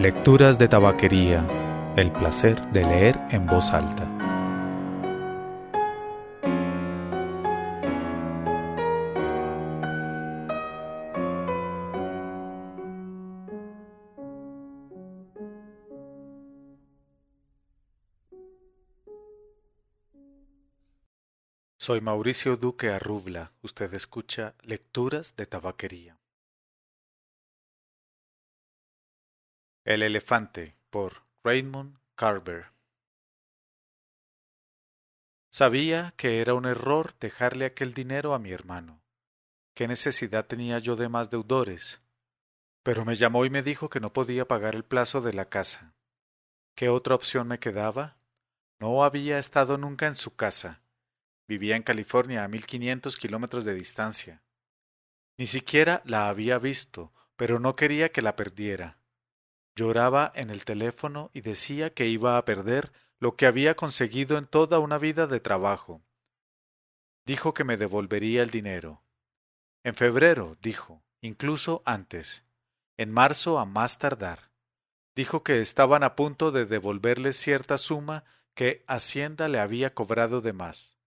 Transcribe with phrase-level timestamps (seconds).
[0.00, 1.44] Lecturas de Tabaquería.
[1.96, 4.06] El placer de leer en voz alta.
[21.76, 23.50] Soy Mauricio Duque Arrubla.
[23.62, 26.18] Usted escucha Lecturas de Tabaquería.
[29.88, 32.66] El elefante por Raymond Carver
[35.50, 39.00] Sabía que era un error dejarle aquel dinero a mi hermano.
[39.72, 42.02] ¿Qué necesidad tenía yo de más deudores?
[42.82, 45.94] Pero me llamó y me dijo que no podía pagar el plazo de la casa.
[46.74, 48.18] ¿Qué otra opción me quedaba?
[48.78, 50.82] No había estado nunca en su casa.
[51.46, 54.42] Vivía en California a mil quinientos kilómetros de distancia.
[55.38, 58.98] Ni siquiera la había visto, pero no quería que la perdiera.
[59.78, 62.90] Lloraba en el teléfono y decía que iba a perder
[63.20, 66.02] lo que había conseguido en toda una vida de trabajo.
[67.24, 69.04] Dijo que me devolvería el dinero.
[69.84, 72.42] En febrero, dijo, incluso antes.
[72.96, 74.50] En marzo a más tardar.
[75.14, 80.54] Dijo que estaban a punto de devolverle cierta suma que Hacienda le había cobrado de
[80.54, 80.98] más.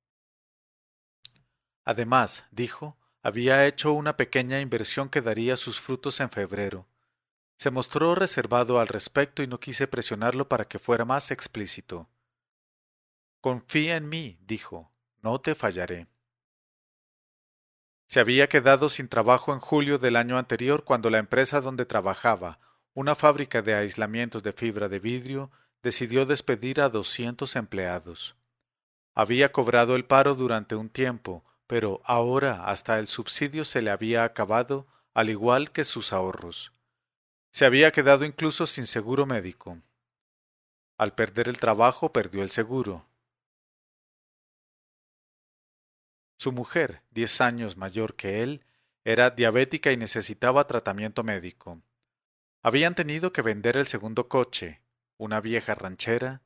[1.84, 6.88] Además, dijo, había hecho una pequeña inversión que daría sus frutos en febrero,
[7.62, 12.10] se mostró reservado al respecto y no quise presionarlo para que fuera más explícito.
[13.40, 16.08] Confía en mí, dijo, no te fallaré.
[18.08, 22.58] Se había quedado sin trabajo en julio del año anterior cuando la empresa donde trabajaba,
[22.96, 25.52] una fábrica de aislamientos de fibra de vidrio,
[25.84, 28.36] decidió despedir a doscientos empleados.
[29.14, 34.24] Había cobrado el paro durante un tiempo, pero ahora hasta el subsidio se le había
[34.24, 36.72] acabado, al igual que sus ahorros.
[37.52, 39.78] Se había quedado incluso sin seguro médico.
[40.98, 43.06] Al perder el trabajo perdió el seguro.
[46.38, 48.66] Su mujer, diez años mayor que él,
[49.04, 51.82] era diabética y necesitaba tratamiento médico.
[52.64, 54.82] Habían tenido que vender el segundo coche,
[55.18, 56.42] una vieja ranchera,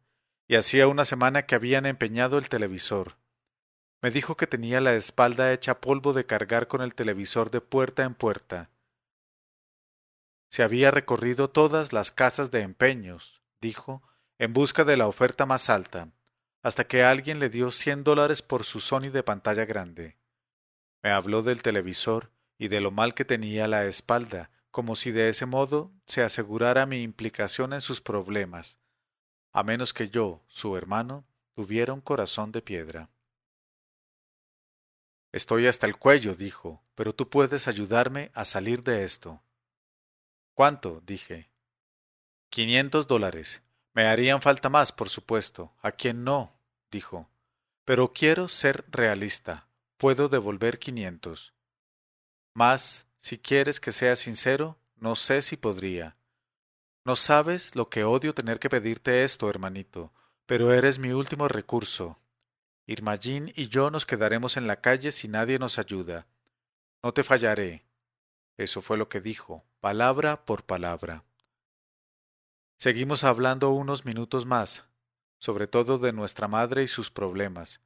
[0.47, 3.17] y hacía una semana que habían empeñado el televisor.
[4.01, 8.03] Me dijo que tenía la espalda hecha polvo de cargar con el televisor de puerta
[8.03, 8.69] en puerta,
[10.49, 14.03] se había recorrido todas las casas de empeños, dijo,
[14.37, 16.09] en busca de la oferta más alta,
[16.61, 20.17] hasta que alguien le dio cien dólares por su Sony de pantalla grande.
[21.03, 25.29] Me habló del televisor y de lo mal que tenía la espalda, como si de
[25.29, 28.77] ese modo se asegurara mi implicación en sus problemas,
[29.53, 33.09] a menos que yo, su hermano, tuviera un corazón de piedra.
[35.31, 39.41] Estoy hasta el cuello, dijo, pero tú puedes ayudarme a salir de esto.
[40.55, 41.01] ¿Cuánto?
[41.05, 41.49] dije.
[42.49, 43.61] Quinientos dólares.
[43.93, 45.73] Me harían falta más, por supuesto.
[45.81, 46.57] ¿A quién no?
[46.89, 47.29] dijo.
[47.83, 49.67] Pero quiero ser realista.
[49.97, 51.53] Puedo devolver quinientos.
[52.53, 56.15] Más, si quieres que sea sincero, no sé si podría.
[57.03, 60.13] No sabes lo que odio tener que pedirte esto, hermanito,
[60.45, 62.17] pero eres mi último recurso.
[62.87, 66.27] Irmallín y yo nos quedaremos en la calle si nadie nos ayuda.
[67.03, 67.83] No te fallaré.
[68.57, 71.23] Eso fue lo que dijo, palabra por palabra.
[72.77, 74.85] Seguimos hablando unos minutos más,
[75.39, 77.81] sobre todo de nuestra madre y sus problemas,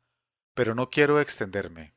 [0.54, 1.94] pero no quiero extenderme.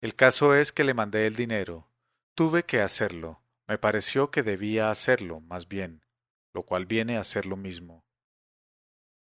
[0.00, 1.88] El caso es que le mandé el dinero.
[2.34, 3.40] Tuve que hacerlo.
[3.68, 6.04] Me pareció que debía hacerlo, más bien,
[6.52, 8.04] lo cual viene a ser lo mismo.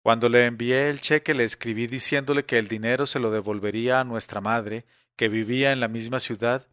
[0.02, 4.04] Cuando le envié el cheque le escribí diciéndole que el dinero se lo devolvería a
[4.04, 4.86] nuestra madre,
[5.16, 6.68] que vivía en la misma ciudad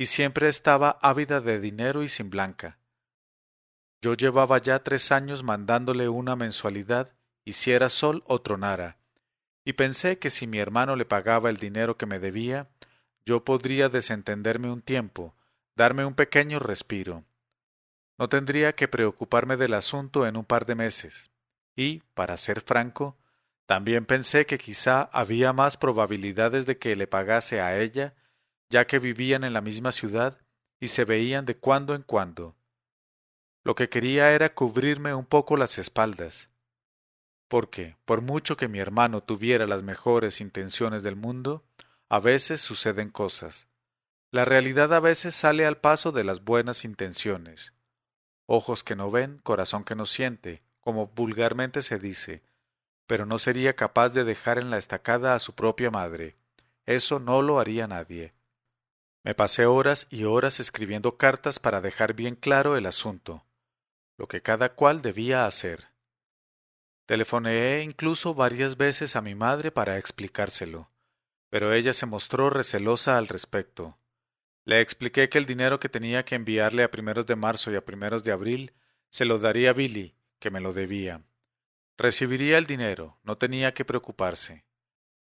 [0.00, 2.78] y siempre estaba ávida de dinero y sin blanca.
[4.00, 7.12] Yo llevaba ya tres años mandándole una mensualidad,
[7.44, 8.96] hiciera sol o tronara,
[9.62, 12.70] y pensé que si mi hermano le pagaba el dinero que me debía,
[13.26, 15.34] yo podría desentenderme un tiempo,
[15.76, 17.26] darme un pequeño respiro.
[18.16, 21.30] No tendría que preocuparme del asunto en un par de meses.
[21.76, 23.18] Y, para ser franco,
[23.66, 28.14] también pensé que quizá había más probabilidades de que le pagase a ella
[28.70, 30.38] ya que vivían en la misma ciudad
[30.78, 32.56] y se veían de cuando en cuando.
[33.62, 36.48] Lo que quería era cubrirme un poco las espaldas,
[37.50, 41.64] porque, por mucho que mi hermano tuviera las mejores intenciones del mundo,
[42.08, 43.66] a veces suceden cosas.
[44.30, 47.74] La realidad a veces sale al paso de las buenas intenciones.
[48.46, 52.44] Ojos que no ven, corazón que no siente, como vulgarmente se dice,
[53.08, 56.36] pero no sería capaz de dejar en la estacada a su propia madre.
[56.86, 58.32] Eso no lo haría nadie.
[59.22, 63.44] Me pasé horas y horas escribiendo cartas para dejar bien claro el asunto.
[64.16, 65.88] lo que cada cual debía hacer.
[67.06, 70.90] Telefoneé incluso varias veces a mi madre para explicárselo,
[71.48, 73.98] pero ella se mostró recelosa al respecto.
[74.66, 77.84] Le expliqué que el dinero que tenía que enviarle a primeros de marzo y a
[77.86, 78.74] primeros de abril
[79.08, 81.24] se lo daría a Billy, que me lo debía.
[81.96, 84.66] Recibiría el dinero, no tenía que preocuparse.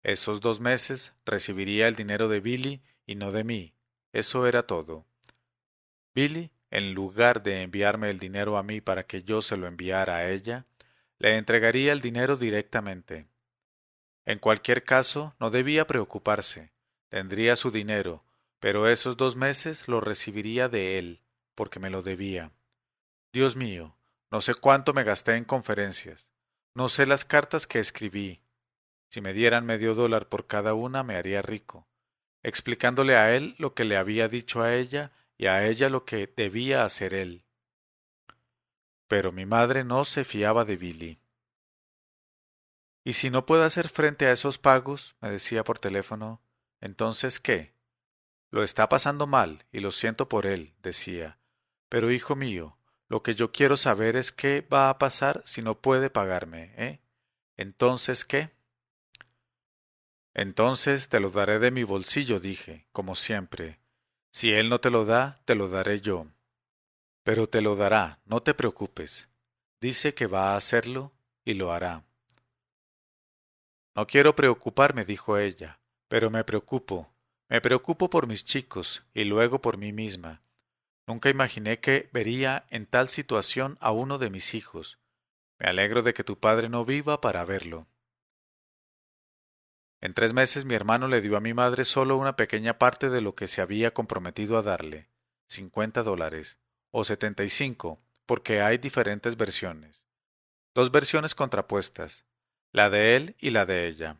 [0.01, 3.76] Esos dos meses recibiría el dinero de Billy y no de mí.
[4.13, 5.05] Eso era todo.
[6.13, 10.17] Billy, en lugar de enviarme el dinero a mí para que yo se lo enviara
[10.17, 10.65] a ella,
[11.19, 13.27] le entregaría el dinero directamente.
[14.25, 16.71] En cualquier caso, no debía preocuparse.
[17.09, 18.25] Tendría su dinero,
[18.59, 21.21] pero esos dos meses lo recibiría de él,
[21.55, 22.51] porque me lo debía.
[23.31, 23.95] Dios mío,
[24.29, 26.31] no sé cuánto me gasté en conferencias,
[26.73, 28.41] no sé las cartas que escribí.
[29.09, 31.87] Si me dieran medio dólar por cada una me haría rico,
[32.47, 36.31] explicándole a él lo que le había dicho a ella y a ella lo que
[36.33, 37.43] debía hacer él.
[39.09, 41.19] Pero mi madre no se fiaba de Billy.
[43.03, 46.41] Y si no puedo hacer frente a esos pagos, me decía por teléfono,
[46.79, 47.73] entonces ¿qué?
[48.49, 51.39] Lo está pasando mal y lo siento por él, decía.
[51.89, 52.77] Pero hijo mío,
[53.09, 57.01] lo que yo quiero saber es qué va a pasar si no puede pagarme, ¿eh?
[57.57, 58.51] Entonces, ¿qué?
[60.37, 63.79] Entonces te lo daré de mi bolsillo, dije, como siempre.
[64.31, 66.27] Si él no te lo da, te lo daré yo.
[67.23, 69.27] Pero te lo dará, no te preocupes.
[69.81, 71.11] Dice que va a hacerlo
[71.43, 72.05] y lo hará.
[73.95, 77.11] No quiero preocuparme, dijo ella, pero me preocupo,
[77.49, 80.43] me preocupo por mis chicos y luego por mí misma.
[81.07, 84.99] Nunca imaginé que vería en tal situación a uno de mis hijos.
[85.57, 87.87] Me alegro de que tu padre no viva para verlo.
[89.99, 93.21] En tres meses mi hermano le dio a mi madre solo una pequeña parte de
[93.21, 95.09] lo que se había comprometido a darle,
[95.47, 96.59] cincuenta dólares,
[96.91, 100.05] o setenta y cinco, porque hay diferentes versiones.
[100.75, 102.25] Dos versiones contrapuestas,
[102.71, 104.17] la de él y la de ella.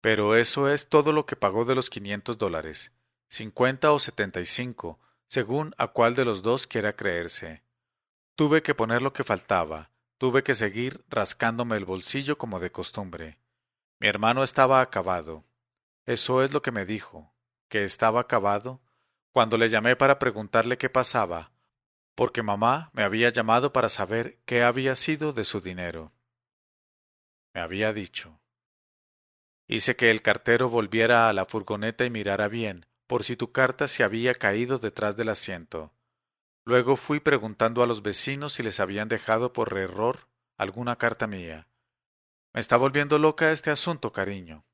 [0.00, 2.92] Pero eso es todo lo que pagó de los quinientos dólares,
[3.28, 7.62] cincuenta o setenta y cinco, según a cuál de los dos quiera creerse.
[8.34, 13.38] Tuve que poner lo que faltaba, tuve que seguir rascándome el bolsillo como de costumbre.
[14.00, 15.44] Mi hermano estaba acabado.
[16.06, 17.34] Eso es lo que me dijo,
[17.68, 18.80] que estaba acabado,
[19.32, 21.52] cuando le llamé para preguntarle qué pasaba,
[22.14, 26.12] porque mamá me había llamado para saber qué había sido de su dinero.
[27.54, 28.40] Me había dicho.
[29.66, 33.86] Hice que el cartero volviera a la furgoneta y mirara bien, por si tu carta
[33.86, 35.92] se había caído detrás del asiento.
[36.64, 41.67] Luego fui preguntando a los vecinos si les habían dejado por error alguna carta mía.
[42.58, 44.64] Me está volviendo loca este asunto, cariño.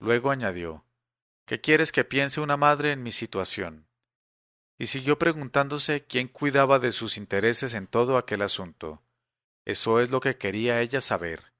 [0.00, 0.84] Luego añadió
[1.46, 3.86] ¿Qué quieres que piense una madre en mi situación?
[4.76, 9.04] Y siguió preguntándose quién cuidaba de sus intereses en todo aquel asunto.
[9.64, 11.52] Eso es lo que quería ella saber.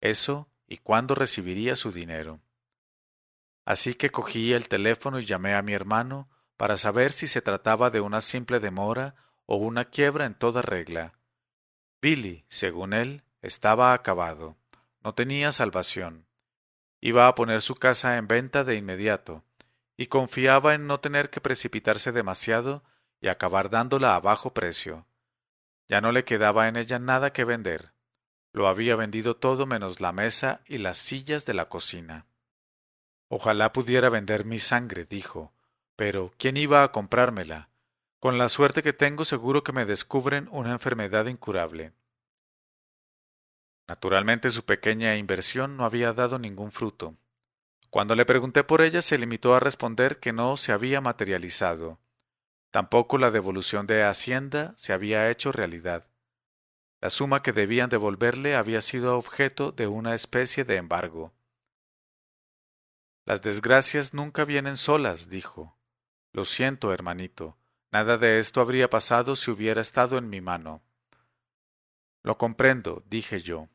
[0.00, 2.40] Eso y cuándo recibiría su dinero.
[3.64, 7.90] Así que cogí el teléfono y llamé a mi hermano para saber si se trataba
[7.90, 9.14] de una simple demora
[9.44, 11.12] o una quiebra en toda regla.
[12.02, 14.56] Billy, según él, estaba acabado,
[15.06, 16.26] no tenía salvación.
[17.00, 19.44] Iba a poner su casa en venta de inmediato,
[19.96, 22.82] y confiaba en no tener que precipitarse demasiado
[23.20, 25.06] y acabar dándola a bajo precio.
[25.86, 27.92] Ya no le quedaba en ella nada que vender.
[28.52, 32.26] Lo había vendido todo menos la mesa y las sillas de la cocina.
[33.28, 35.52] Ojalá pudiera vender mi sangre, dijo,
[35.94, 37.68] pero ¿quién iba a comprármela?
[38.18, 41.92] Con la suerte que tengo seguro que me descubren una enfermedad incurable.
[43.88, 47.16] Naturalmente su pequeña inversión no había dado ningún fruto.
[47.90, 52.00] Cuando le pregunté por ella se limitó a responder que no se había materializado.
[52.70, 56.08] Tampoco la devolución de Hacienda se había hecho realidad.
[57.00, 61.32] La suma que debían devolverle había sido objeto de una especie de embargo.
[63.24, 65.78] Las desgracias nunca vienen solas, dijo.
[66.32, 67.56] Lo siento, hermanito.
[67.92, 70.82] Nada de esto habría pasado si hubiera estado en mi mano.
[72.22, 73.68] Lo comprendo, dije yo.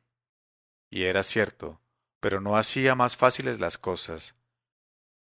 [0.92, 1.82] Y era cierto,
[2.20, 4.36] pero no hacía más fáciles las cosas.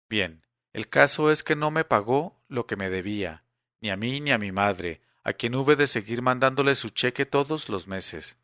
[0.08, 3.44] Bien, el caso es que no me pagó lo que me debía,
[3.80, 7.24] ni a mí ni a mi madre, a quien hube de seguir mandándole su cheque
[7.24, 8.36] todos los meses.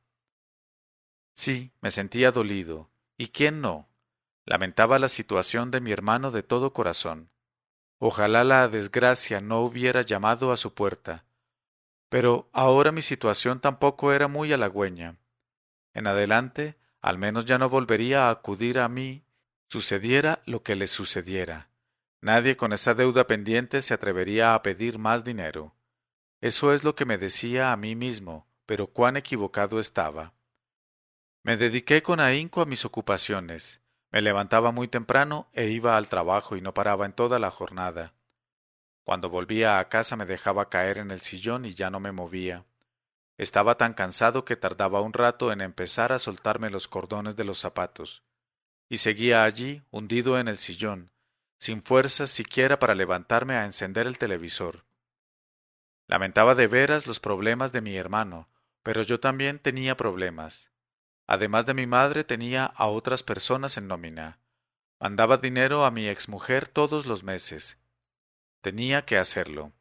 [1.35, 2.91] Sí, me sentía dolido.
[3.19, 3.89] ¿Y quién no?
[4.47, 7.31] Lamentaba la situación de mi hermano de todo corazón.
[7.99, 11.27] Ojalá la desgracia no hubiera llamado a su puerta.
[12.09, 15.19] Pero ahora mi situación tampoco era muy halagüeña.
[15.93, 19.25] En adelante, al menos ya no volvería a acudir a mí,
[19.69, 21.71] sucediera lo que le sucediera.
[22.21, 25.75] Nadie con esa deuda pendiente se atrevería a pedir más dinero.
[26.41, 30.35] Eso es lo que me decía a mí mismo, pero cuán equivocado estaba.
[31.43, 33.81] Me dediqué con ahínco a mis ocupaciones.
[34.11, 38.13] Me levantaba muy temprano e iba al trabajo y no paraba en toda la jornada.
[39.05, 42.67] Cuando volvía a casa me dejaba caer en el sillón y ya no me movía.
[43.41, 47.59] Estaba tan cansado que tardaba un rato en empezar a soltarme los cordones de los
[47.59, 48.23] zapatos,
[48.87, 51.11] y seguía allí, hundido en el sillón,
[51.57, 54.85] sin fuerzas siquiera para levantarme a encender el televisor.
[56.07, 58.51] Lamentaba de veras los problemas de mi hermano,
[58.83, 60.71] pero yo también tenía problemas.
[61.27, 64.39] Además de mi madre tenía a otras personas en nómina.
[65.01, 67.79] Mandaba dinero a mi exmujer todos los meses.
[68.61, 69.73] Tenía que hacerlo.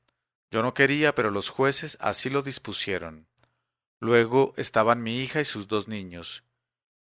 [0.50, 3.29] Yo no quería, pero los jueces así lo dispusieron.
[4.00, 6.44] Luego estaban mi hija y sus dos niños.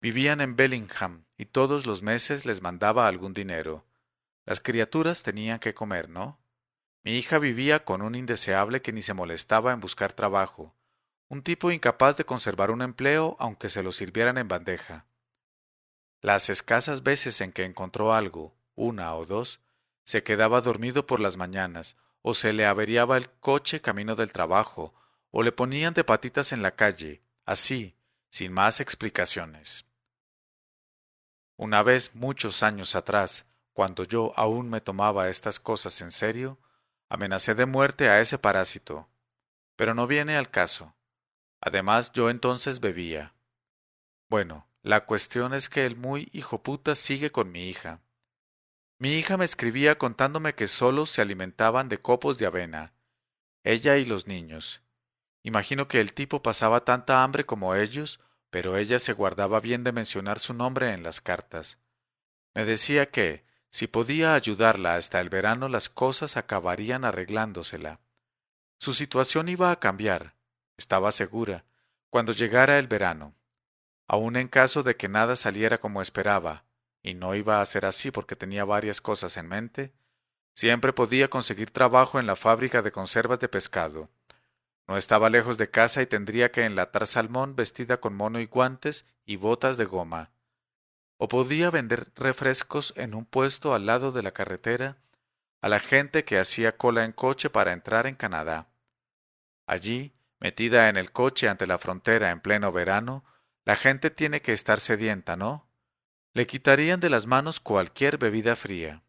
[0.00, 3.84] Vivían en Bellingham y todos los meses les mandaba algún dinero.
[4.46, 6.40] Las criaturas tenían que comer, ¿no?
[7.02, 10.74] Mi hija vivía con un indeseable que ni se molestaba en buscar trabajo,
[11.28, 15.06] un tipo incapaz de conservar un empleo aunque se lo sirvieran en bandeja.
[16.20, 19.60] Las escasas veces en que encontró algo, una o dos,
[20.04, 24.92] se quedaba dormido por las mañanas, o se le averiaba el coche camino del trabajo,
[25.30, 27.96] o le ponían de patitas en la calle, así,
[28.30, 29.86] sin más explicaciones.
[31.56, 36.58] Una vez, muchos años atrás, cuando yo aún me tomaba estas cosas en serio,
[37.08, 39.08] amenacé de muerte a ese parásito.
[39.76, 40.94] Pero no viene al caso.
[41.60, 43.34] Además, yo entonces bebía.
[44.28, 48.00] Bueno, la cuestión es que el muy hijo puta sigue con mi hija.
[48.98, 52.94] Mi hija me escribía contándome que solo se alimentaban de copos de avena,
[53.64, 54.82] ella y los niños.
[55.42, 58.20] Imagino que el tipo pasaba tanta hambre como ellos,
[58.50, 61.78] pero ella se guardaba bien de mencionar su nombre en las cartas.
[62.54, 68.00] Me decía que, si podía ayudarla hasta el verano, las cosas acabarían arreglándosela.
[68.78, 70.34] Su situación iba a cambiar,
[70.76, 71.64] estaba segura,
[72.10, 73.34] cuando llegara el verano.
[74.08, 76.64] Aun en caso de que nada saliera como esperaba,
[77.02, 79.92] y no iba a ser así porque tenía varias cosas en mente,
[80.54, 84.10] siempre podía conseguir trabajo en la fábrica de conservas de pescado,
[84.90, 89.06] no estaba lejos de casa y tendría que enlatar salmón vestida con mono y guantes
[89.24, 90.32] y botas de goma.
[91.16, 94.96] O podía vender refrescos en un puesto al lado de la carretera
[95.60, 98.66] a la gente que hacía cola en coche para entrar en Canadá.
[99.64, 103.24] Allí, metida en el coche ante la frontera en pleno verano,
[103.64, 105.68] la gente tiene que estar sedienta, ¿no?
[106.32, 109.04] Le quitarían de las manos cualquier bebida fría.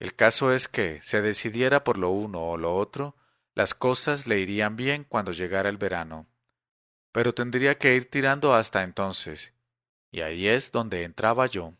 [0.00, 3.14] El caso es que, se decidiera por lo uno o lo otro,
[3.56, 6.26] las cosas le irían bien cuando llegara el verano.
[7.10, 9.54] Pero tendría que ir tirando hasta entonces,
[10.10, 11.72] y ahí es donde entraba yo.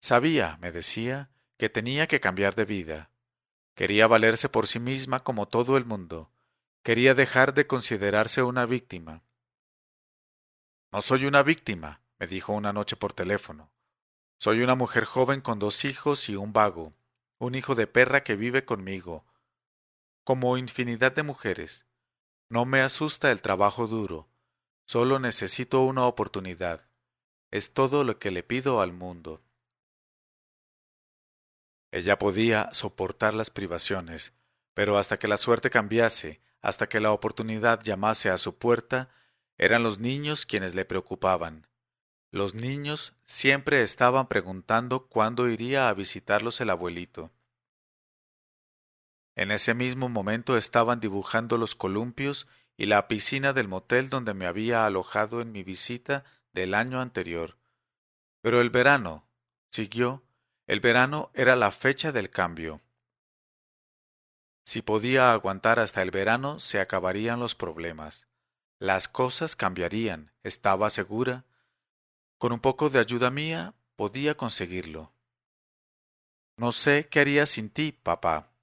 [0.00, 3.10] Sabía, me decía, que tenía que cambiar de vida.
[3.76, 6.32] Quería valerse por sí misma como todo el mundo.
[6.82, 9.22] Quería dejar de considerarse una víctima.
[10.90, 13.70] No soy una víctima, me dijo una noche por teléfono.
[14.38, 16.92] Soy una mujer joven con dos hijos y un vago,
[17.38, 19.24] un hijo de perra que vive conmigo,
[20.26, 21.86] como infinidad de mujeres.
[22.48, 24.28] No me asusta el trabajo duro,
[24.84, 26.88] solo necesito una oportunidad.
[27.52, 29.40] Es todo lo que le pido al mundo.
[31.92, 34.32] Ella podía soportar las privaciones,
[34.74, 39.10] pero hasta que la suerte cambiase, hasta que la oportunidad llamase a su puerta,
[39.58, 41.68] eran los niños quienes le preocupaban.
[42.32, 47.30] Los niños siempre estaban preguntando cuándo iría a visitarlos el abuelito.
[49.36, 54.46] En ese mismo momento estaban dibujando los columpios y la piscina del motel donde me
[54.46, 57.58] había alojado en mi visita del año anterior.
[58.40, 59.28] Pero el verano,
[59.70, 60.24] siguió,
[60.66, 62.80] el verano era la fecha del cambio.
[64.64, 68.26] Si podía aguantar hasta el verano, se acabarían los problemas.
[68.78, 71.44] Las cosas cambiarían, estaba segura.
[72.38, 75.12] Con un poco de ayuda mía podía conseguirlo.
[76.56, 78.55] No sé qué haría sin ti, papá.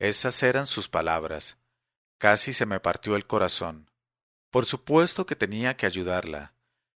[0.00, 1.58] Esas eran sus palabras.
[2.16, 3.90] Casi se me partió el corazón.
[4.50, 6.54] Por supuesto que tenía que ayudarla.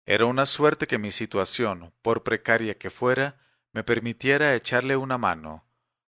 [0.06, 3.40] Era una suerte que mi situación, por precaria que fuera,
[3.72, 5.66] me permitiera echarle una mano.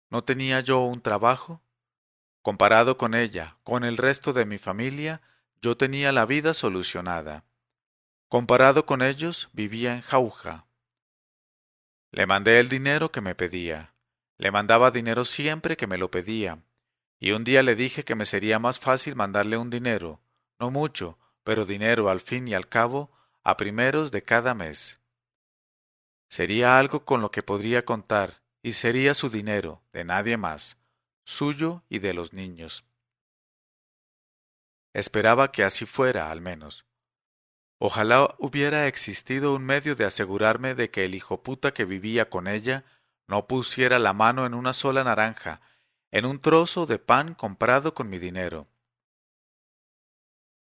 [0.08, 1.60] ¿No tenía yo un trabajo?
[2.42, 5.20] Comparado con ella, con el resto de mi familia,
[5.60, 7.44] yo tenía la vida solucionada.
[8.28, 10.68] Comparado con ellos, vivía en jauja.
[12.12, 13.94] Le mandé el dinero que me pedía.
[14.38, 16.62] Le mandaba dinero siempre que me lo pedía,
[17.24, 20.20] y un día le dije que me sería más fácil mandarle un dinero,
[20.60, 23.10] no mucho, pero dinero al fin y al cabo,
[23.42, 25.00] a primeros de cada mes.
[26.28, 30.76] Sería algo con lo que podría contar, y sería su dinero, de nadie más,
[31.24, 32.84] suyo y de los niños.
[34.92, 36.84] Esperaba que así fuera, al menos.
[37.78, 42.48] Ojalá hubiera existido un medio de asegurarme de que el hijo puta que vivía con
[42.48, 42.84] ella
[43.26, 45.62] no pusiera la mano en una sola naranja,
[46.14, 48.68] en un trozo de pan comprado con mi dinero.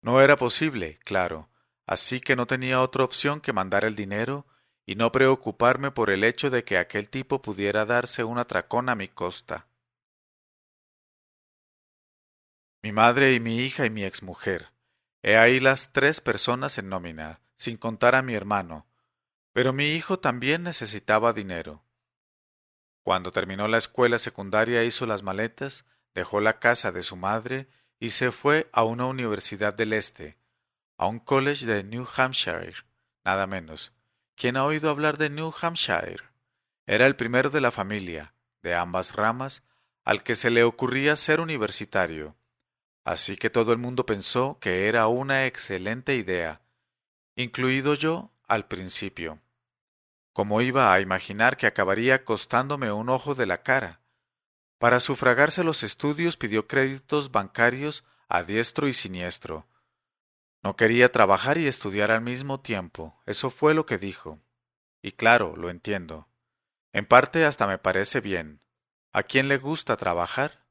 [0.01, 1.49] No era posible, claro,
[1.85, 4.45] así que no tenía otra opción que mandar el dinero
[4.85, 8.95] y no preocuparme por el hecho de que aquel tipo pudiera darse un atracón a
[8.95, 9.67] mi costa.
[12.83, 14.73] Mi madre y mi hija y mi exmujer.
[15.23, 18.85] He ahí las tres personas en nómina, sin contar a mi hermano.
[19.53, 21.86] Pero mi hijo también necesitaba dinero.
[23.07, 27.69] Cuando terminó la escuela secundaria hizo las maletas, dejó la casa de su madre
[28.01, 30.37] y se fue a una universidad del Este,
[30.97, 32.73] a un college de New Hampshire,
[33.23, 33.93] nada menos.
[34.35, 36.21] ¿Quién ha oído hablar de New Hampshire?
[36.85, 39.63] Era el primero de la familia, de ambas ramas,
[40.03, 42.35] al que se le ocurría ser universitario
[43.05, 46.59] Así que todo el mundo pensó que era una excelente idea,
[47.37, 49.39] incluido yo al principio.
[50.37, 54.01] Como iba a imaginar que acabaría costándome un ojo de la cara?
[54.77, 59.65] Para sufragarse los estudios pidió créditos bancarios a diestro y siniestro.
[60.61, 64.39] No quería trabajar y estudiar al mismo tiempo, eso fue lo que dijo.
[65.01, 66.27] Y claro, lo entiendo.
[66.93, 68.61] En parte hasta me parece bien.
[69.13, 70.67] ¿A quién le gusta trabajar?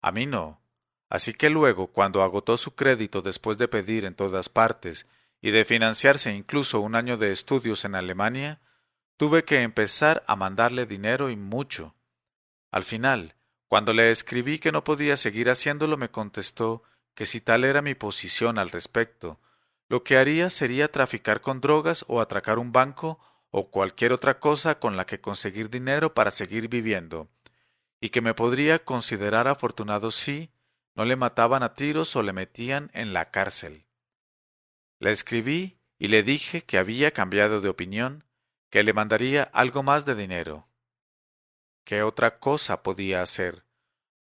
[0.00, 0.62] A mí no.
[1.08, 5.08] Así que luego, cuando agotó su crédito después de pedir en todas partes
[5.40, 8.60] y de financiarse incluso un año de estudios en Alemania,
[9.20, 11.94] tuve que empezar a mandarle dinero y mucho.
[12.70, 13.34] Al final,
[13.68, 16.84] cuando le escribí que no podía seguir haciéndolo, me contestó
[17.14, 19.38] que si tal era mi posición al respecto,
[19.90, 24.78] lo que haría sería traficar con drogas o atracar un banco o cualquier otra cosa
[24.78, 27.28] con la que conseguir dinero para seguir viviendo,
[28.00, 30.50] y que me podría considerar afortunado si,
[30.94, 33.84] no le mataban a tiros o le metían en la cárcel.
[34.98, 38.24] Le escribí y le dije que había cambiado de opinión,
[38.70, 40.68] que le mandaría algo más de dinero.
[41.84, 43.64] ¿Qué otra cosa podía hacer?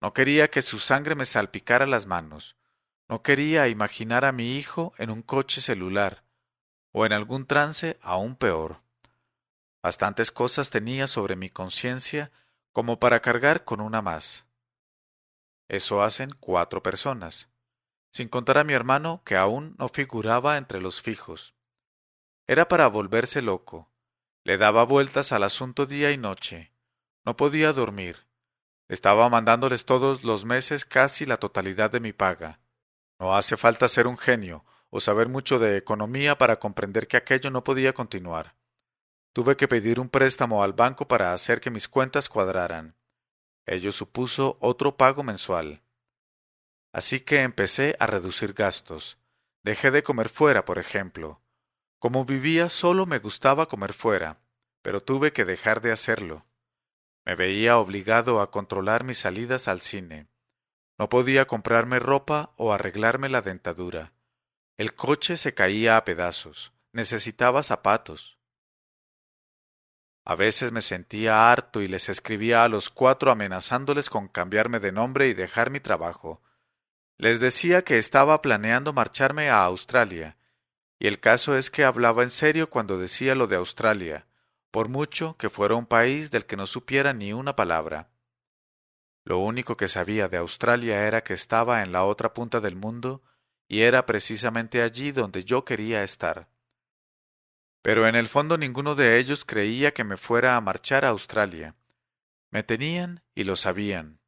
[0.01, 2.57] No quería que su sangre me salpicara las manos.
[3.07, 6.23] No quería imaginar a mi hijo en un coche celular,
[6.91, 8.81] o en algún trance aún peor.
[9.81, 12.31] Bastantes cosas tenía sobre mi conciencia
[12.71, 14.47] como para cargar con una más.
[15.67, 17.49] Eso hacen cuatro personas,
[18.11, 21.53] sin contar a mi hermano que aún no figuraba entre los fijos.
[22.47, 23.88] Era para volverse loco.
[24.49, 26.71] Le daba vueltas al asunto día y noche.
[27.23, 28.25] No podía dormir.
[28.87, 32.59] Estaba mandándoles todos los meses casi la totalidad de mi paga.
[33.19, 37.51] No hace falta ser un genio o saber mucho de economía para comprender que aquello
[37.51, 38.55] no podía continuar.
[39.33, 42.95] Tuve que pedir un préstamo al banco para hacer que mis cuentas cuadraran.
[43.67, 45.83] Ello supuso otro pago mensual.
[46.91, 49.19] Así que empecé a reducir gastos.
[49.61, 51.39] Dejé de comer fuera, por ejemplo.
[51.99, 54.39] Como vivía solo me gustaba comer fuera,
[54.81, 56.45] pero tuve que dejar de hacerlo.
[57.25, 60.27] Me veía obligado a controlar mis salidas al cine.
[60.97, 64.13] No podía comprarme ropa o arreglarme la dentadura.
[64.77, 66.71] El coche se caía a pedazos.
[66.93, 68.39] Necesitaba zapatos.
[70.23, 74.91] A veces me sentía harto y les escribía a los cuatro amenazándoles con cambiarme de
[74.91, 76.41] nombre y dejar mi trabajo.
[77.17, 80.37] Les decía que estaba planeando marcharme a Australia,
[80.99, 84.27] y el caso es que hablaba en serio cuando decía lo de Australia,
[84.69, 88.09] por mucho que fuera un país del que no supiera ni una palabra.
[89.23, 93.23] Lo único que sabía de Australia era que estaba en la otra punta del mundo
[93.67, 96.49] y era precisamente allí donde yo quería estar.
[97.81, 101.75] Pero en el fondo ninguno de ellos creía que me fuera a marchar a Australia.
[102.51, 104.19] Me tenían y lo sabían.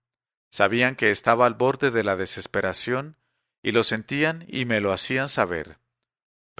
[0.51, 3.17] Sabían que estaba al borde de la desesperación
[3.62, 5.79] y lo sentían y me lo hacían saber.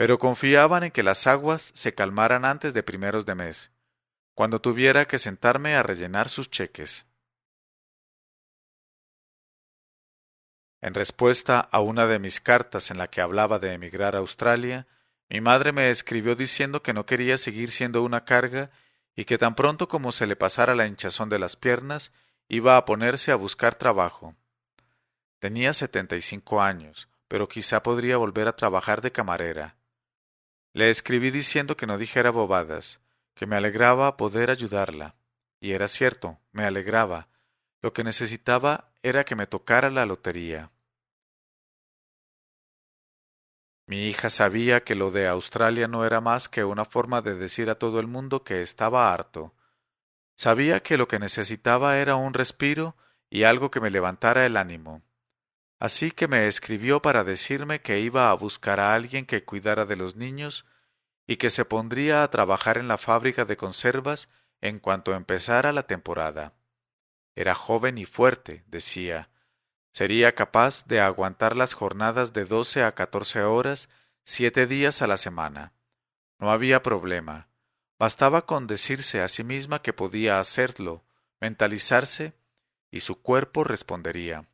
[0.02, 3.70] Pero confiaban en que las aguas se calmaran antes de primeros de mes,
[4.34, 7.06] cuando tuviera que sentarme a rellenar sus cheques.
[10.82, 14.88] En respuesta a una de mis cartas en la que hablaba de emigrar a Australia,
[15.30, 18.72] mi madre me escribió diciendo que no quería seguir siendo una carga
[19.16, 22.12] y que tan pronto como se le pasara la hinchazón de las piernas,
[22.48, 24.36] iba a ponerse a buscar trabajo.
[25.38, 29.76] Tenía setenta y cinco años, pero quizá podría volver a trabajar de camarera.
[30.74, 33.02] Le escribí diciendo que no dijera bobadas,
[33.36, 35.16] que me alegraba poder ayudarla.
[35.60, 37.28] Y era cierto, me alegraba.
[37.82, 40.72] Lo que necesitaba era que me tocara la lotería.
[43.86, 47.70] Mi hija sabía que lo de Australia no era más que una forma de decir
[47.70, 49.54] a todo el mundo que estaba harto.
[50.38, 52.96] Sabía que lo que necesitaba era un respiro
[53.30, 55.02] y algo que me levantara el ánimo.
[55.82, 59.96] Así que me escribió para decirme que iba a buscar a alguien que cuidara de
[59.96, 60.64] los niños
[61.26, 64.30] y que se pondría a trabajar en la fábrica de conservas
[64.62, 66.54] en cuanto empezara la temporada.
[67.36, 69.32] Era joven y fuerte, decía.
[69.92, 73.90] Sería capaz de aguantar las jornadas de doce a catorce horas,
[74.24, 75.74] siete días a la semana.
[76.38, 77.48] No había problema.
[77.98, 81.04] Bastaba con decirse a sí misma que podía hacerlo,
[81.40, 82.36] mentalizarse,
[82.92, 84.51] y su cuerpo respondería.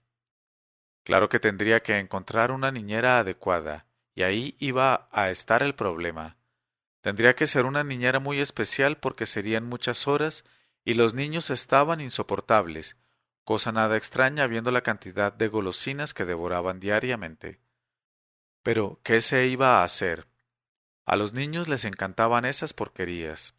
[1.08, 6.36] Claro que tendría que encontrar una niñera adecuada, y ahí iba a estar el problema.
[7.00, 10.44] Tendría que ser una niñera muy especial porque serían muchas horas
[10.84, 12.98] y los niños estaban insoportables,
[13.46, 17.62] cosa nada extraña viendo la cantidad de golosinas que devoraban diariamente.
[18.62, 20.28] Pero, ¿qué se iba a hacer?
[21.06, 23.56] A los niños les encantaban esas porquerías.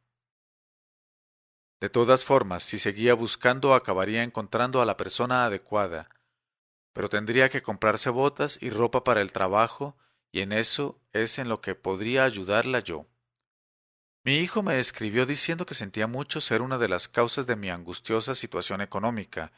[1.80, 6.10] De todas formas, si seguía buscando acabaría encontrando a la persona adecuada,
[6.98, 9.96] pero tendría que comprarse botas y ropa para el trabajo,
[10.32, 13.06] y en eso es en lo que podría ayudarla yo.
[14.24, 17.70] Mi hijo me escribió diciendo que sentía mucho ser una de las causas de mi
[17.70, 19.52] angustiosa situación económica,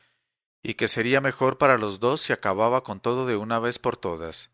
[0.63, 3.97] y que sería mejor para los dos si acababa con todo de una vez por
[3.97, 4.51] todas.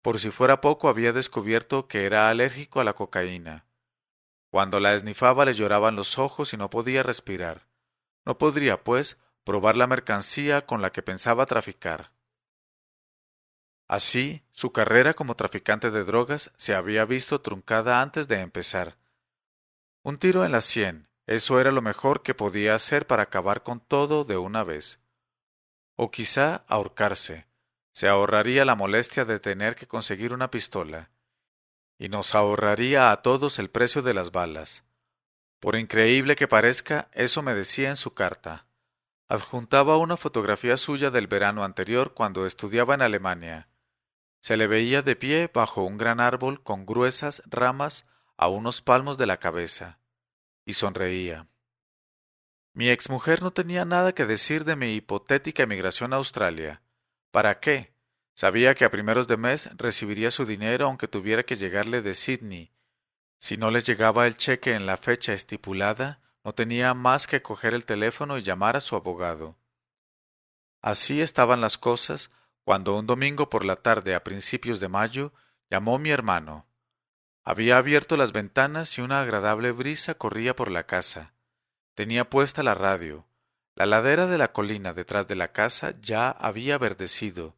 [0.00, 3.66] Por si fuera poco había descubierto que era alérgico a la cocaína.
[4.50, 7.68] Cuando la esnifaba le lloraban los ojos y no podía respirar.
[8.24, 9.18] No podría, pues,
[9.48, 12.12] probar la mercancía con la que pensaba traficar.
[13.88, 18.98] Así, su carrera como traficante de drogas se había visto truncada antes de empezar.
[20.02, 23.80] Un tiro en la sien, eso era lo mejor que podía hacer para acabar con
[23.80, 25.00] todo de una vez.
[25.96, 27.46] O quizá ahorcarse,
[27.90, 31.08] se ahorraría la molestia de tener que conseguir una pistola,
[31.96, 34.84] y nos ahorraría a todos el precio de las balas.
[35.58, 38.67] Por increíble que parezca, eso me decía en su carta.
[39.28, 43.68] Adjuntaba una fotografía suya del verano anterior cuando estudiaba en Alemania.
[44.40, 48.06] Se le veía de pie bajo un gran árbol con gruesas ramas
[48.38, 49.98] a unos palmos de la cabeza,
[50.64, 51.46] y sonreía.
[52.72, 56.82] Mi exmujer no tenía nada que decir de mi hipotética emigración a Australia.
[57.30, 57.92] ¿Para qué?
[58.34, 62.72] Sabía que a primeros de mes recibiría su dinero aunque tuviera que llegarle de Sydney.
[63.38, 67.74] Si no le llegaba el cheque en la fecha estipulada, no tenía más que coger
[67.74, 69.56] el teléfono y llamar a su abogado.
[70.80, 72.30] Así estaban las cosas
[72.64, 75.32] cuando un domingo por la tarde a principios de mayo
[75.70, 76.66] llamó mi hermano.
[77.44, 81.32] Había abierto las ventanas y una agradable brisa corría por la casa.
[81.94, 83.26] Tenía puesta la radio.
[83.74, 87.56] La ladera de la colina detrás de la casa ya había verdecido,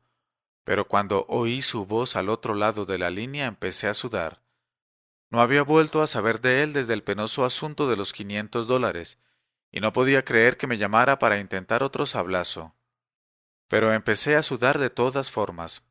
[0.64, 4.42] pero cuando oí su voz al otro lado de la línea empecé a sudar.
[5.30, 9.18] No había vuelto a saber de él desde el penoso asunto de los quinientos dólares,
[9.70, 12.74] y no podía creer que me llamara para intentar otro sablazo.
[13.68, 15.84] Pero empecé a sudar de todas formas.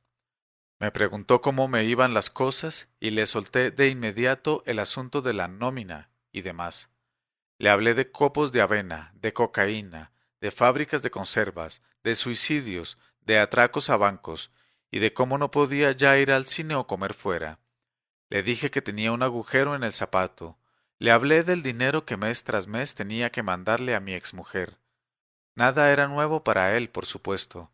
[0.79, 5.33] Me preguntó cómo me iban las cosas y le solté de inmediato el asunto de
[5.33, 6.89] la nómina y demás.
[7.57, 13.39] Le hablé de copos de avena, de cocaína, de fábricas de conservas, de suicidios, de
[13.39, 14.51] atracos a bancos,
[14.91, 17.59] y de cómo no podía ya ir al cine o comer fuera.
[18.29, 20.57] Le dije que tenía un agujero en el zapato.
[20.99, 24.77] Le hablé del dinero que mes tras mes tenía que mandarle a mi exmujer.
[25.55, 27.71] Nada era nuevo para él, por supuesto.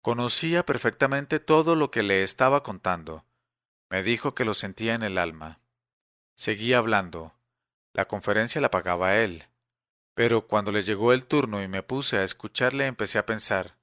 [0.00, 3.24] Conocía perfectamente todo lo que le estaba contando.
[3.90, 5.60] Me dijo que lo sentía en el alma.
[6.34, 7.34] Seguía hablando.
[7.92, 9.46] La conferencia la pagaba él.
[10.14, 13.76] Pero cuando le llegó el turno y me puse a escucharle empecé a pensar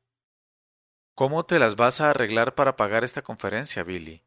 [1.20, 4.24] ¿Cómo te las vas a arreglar para pagar esta conferencia, Billy?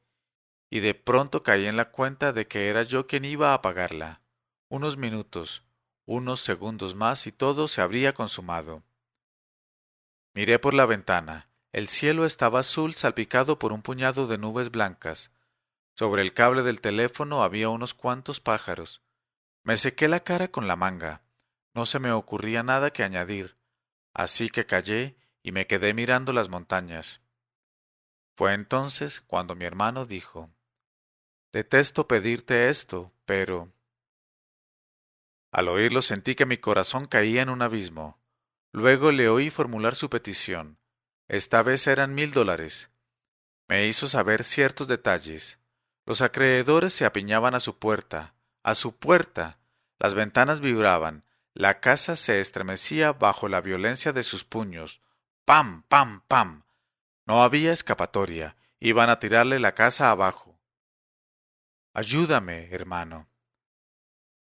[0.73, 4.23] Y de pronto caí en la cuenta de que era yo quien iba a pagarla.
[4.71, 5.65] Unos minutos,
[6.07, 8.83] unos segundos más y todo se habría consumado.
[10.33, 11.51] Miré por la ventana.
[11.73, 15.31] El cielo estaba azul salpicado por un puñado de nubes blancas.
[15.95, 19.03] Sobre el cable del teléfono había unos cuantos pájaros.
[19.65, 21.21] Me sequé la cara con la manga.
[21.75, 23.59] No se me ocurría nada que añadir,
[24.15, 27.21] así que callé y me quedé mirando las montañas.
[28.37, 30.49] Fue entonces cuando mi hermano dijo
[31.53, 33.71] Detesto pedirte esto, pero.
[35.51, 38.19] Al oírlo sentí que mi corazón caía en un abismo.
[38.73, 40.79] Luego le oí formular su petición.
[41.29, 42.91] Esta vez eran mil dólares.
[43.69, 45.61] Me hizo saber ciertos detalles.
[46.07, 49.59] Los acreedores se apiñaban a su puerta, a su puerta.
[49.99, 55.03] Las ventanas vibraban, la casa se estremecía bajo la violencia de sus puños.
[55.45, 56.63] ¡Pam, pam, pam!
[57.27, 58.57] No había escapatoria.
[58.81, 60.52] Iban a tirarle la casa abajo.
[61.95, 63.29] Ayúdame, hermano.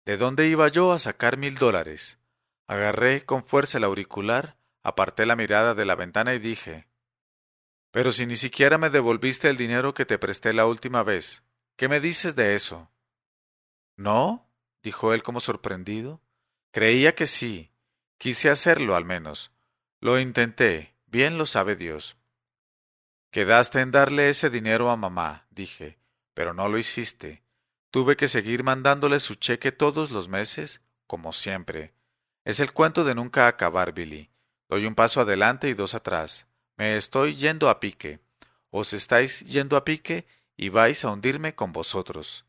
[0.06, 2.18] ¿De dónde iba yo a sacar mil dólares?
[2.66, 6.88] Agarré con fuerza el auricular, aparté la mirada de la ventana y dije
[7.92, 11.44] Pero si ni siquiera me devolviste el dinero que te presté la última vez,
[11.76, 12.90] ¿qué me dices de eso?
[13.96, 14.50] ¿No?
[14.82, 16.22] dijo él como sorprendido.
[16.72, 17.72] Creía que sí.
[18.18, 19.52] Quise hacerlo al menos.
[20.00, 20.96] Lo intenté.
[21.06, 22.18] Bien lo sabe Dios.
[23.32, 25.97] Quedaste en darle ese dinero a mamá, dije,
[26.38, 27.42] pero no lo hiciste.
[27.90, 31.96] Tuve que seguir mandándole su cheque todos los meses, como siempre.
[32.46, 34.30] Es el cuento de nunca acabar, Billy.
[34.70, 36.46] Doy un paso adelante y dos atrás.
[36.76, 38.20] Me estoy yendo a pique.
[38.70, 42.46] Os estáis yendo a pique y vais a hundirme con vosotros.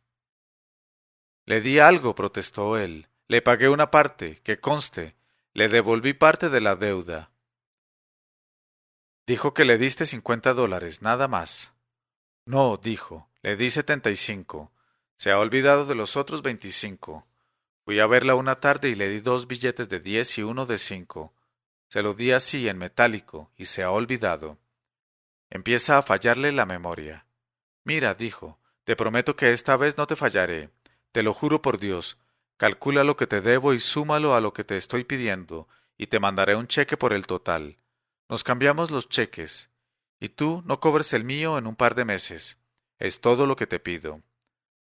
[1.47, 3.09] Le di algo, protestó él.
[3.27, 5.17] Le pagué una parte, que conste.
[5.55, 7.31] Le devolví parte de la deuda.
[9.27, 11.73] Dijo que le diste cincuenta dólares, nada más.
[12.45, 14.73] No, dijo, le di setenta y cinco.
[15.17, 17.27] Se ha olvidado de los otros veinticinco.
[17.85, 20.79] Fui a verla una tarde y le di dos billetes de diez y uno de
[20.79, 21.33] cinco.
[21.89, 24.59] Se lo di así, en metálico, y se ha olvidado.
[25.51, 27.27] Empieza a fallarle la memoria.
[27.85, 30.71] Mira, dijo, te prometo que esta vez no te fallaré.
[31.13, 32.19] Te lo juro por Dios.
[32.59, 36.21] Calcula lo que te debo y súmalo a lo que te estoy pidiendo, y te
[36.21, 37.79] mandaré un cheque por el total.
[38.29, 39.71] Nos cambiamos los cheques,
[40.21, 42.59] y tú no cobres el mío en un par de meses.
[42.99, 44.23] Es todo lo que te pido.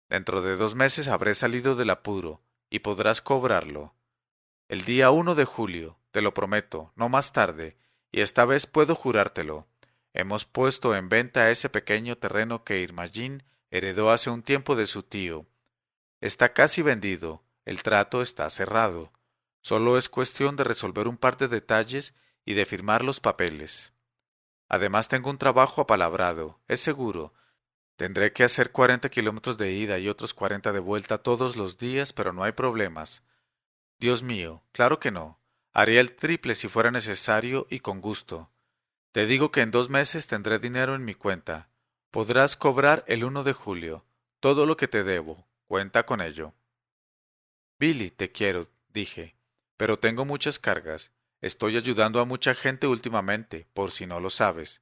[0.09, 3.95] Dentro de dos meses habré salido del apuro, y podrás cobrarlo.
[4.67, 7.77] El día uno de julio, te lo prometo, no más tarde,
[8.11, 9.67] y esta vez puedo jurártelo.
[10.13, 15.03] Hemos puesto en venta ese pequeño terreno que Irmagín heredó hace un tiempo de su
[15.03, 15.45] tío.
[16.19, 19.13] Está casi vendido, el trato está cerrado.
[19.61, 23.93] Solo es cuestión de resolver un par de detalles y de firmar los papeles.
[24.67, 27.33] Además tengo un trabajo apalabrado, es seguro.
[28.01, 32.13] Tendré que hacer cuarenta kilómetros de ida y otros cuarenta de vuelta todos los días,
[32.13, 33.21] pero no hay problemas.
[33.99, 35.39] Dios mío, claro que no.
[35.71, 38.49] Haría el triple si fuera necesario y con gusto.
[39.11, 41.69] Te digo que en dos meses tendré dinero en mi cuenta.
[42.09, 44.03] Podrás cobrar el uno de julio.
[44.39, 45.45] Todo lo que te debo.
[45.67, 46.55] Cuenta con ello.
[47.77, 49.35] Billy, te quiero, dije,
[49.77, 51.11] pero tengo muchas cargas.
[51.39, 54.81] Estoy ayudando a mucha gente últimamente, por si no lo sabes.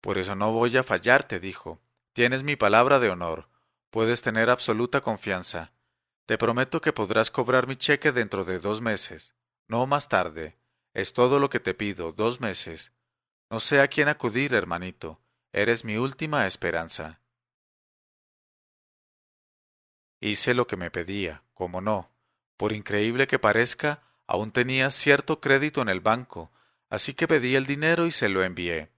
[0.00, 1.80] Por eso no voy a fallarte, dijo.
[2.16, 3.50] Tienes mi palabra de honor.
[3.90, 5.74] Puedes tener absoluta confianza.
[6.24, 9.34] Te prometo que podrás cobrar mi cheque dentro de dos meses,
[9.68, 10.56] no más tarde.
[10.94, 12.90] Es todo lo que te pido, dos meses.
[13.50, 15.20] No sé a quién acudir, hermanito.
[15.52, 17.20] Eres mi última esperanza.
[20.18, 22.10] Hice lo que me pedía, como no.
[22.56, 26.50] Por increíble que parezca, Aún tenía cierto crédito en el banco,
[26.88, 28.90] así que pedí el dinero y se lo envié.